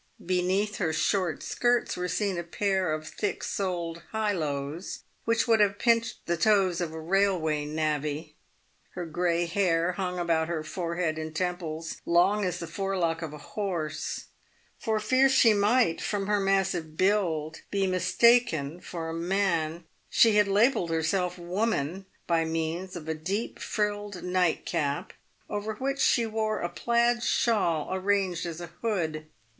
Beneath 0.25 0.77
her 0.77 0.91
short 0.91 1.43
skirts 1.43 1.95
were 1.95 2.07
seen 2.07 2.39
a 2.39 2.43
pair 2.43 2.91
of 2.91 3.07
thick 3.07 3.43
soled 3.43 4.01
highlows 4.13 5.01
which 5.25 5.47
would 5.47 5.59
have 5.59 5.77
pinched 5.77 6.25
the 6.25 6.37
toes 6.37 6.81
of 6.81 6.91
a 6.91 6.99
railway 6.99 7.65
navvy. 7.65 8.35
Her 8.95 9.05
grey 9.05 9.45
hair 9.45 9.91
hung 9.91 10.17
about 10.17 10.47
her 10.47 10.63
forehead 10.63 11.19
and 11.19 11.35
temples 11.35 12.01
long 12.03 12.43
as 12.45 12.57
the 12.57 12.65
forelock 12.65 13.21
of 13.21 13.31
a 13.31 13.37
horse. 13.53 14.25
For 14.79 14.99
fear 14.99 15.29
she 15.29 15.53
might, 15.53 16.01
from 16.01 16.25
her 16.25 16.39
massive 16.39 16.97
build, 16.97 17.61
be 17.69 17.85
mistaken 17.85 18.79
for 18.81 19.07
a 19.09 19.13
man, 19.13 19.83
she 20.09 20.31
had 20.37 20.47
labelled 20.47 20.89
herself" 20.89 21.37
woman" 21.37 22.07
by 22.25 22.43
means 22.43 22.95
of 22.95 23.07
a 23.07 23.13
deep 23.13 23.59
frilled 23.59 24.13
PAVED 24.13 24.25
WITH 24.25 24.33
GOLD. 24.33 24.33
nightcap, 24.33 25.13
over 25.47 25.75
which 25.75 25.99
she 25.99 26.25
wore 26.25 26.59
a 26.61 26.69
plaid 26.69 27.21
shawl 27.21 27.93
arranged 27.93 28.47
as 28.47 28.59
a 28.59 28.71
hood. 28.81 29.27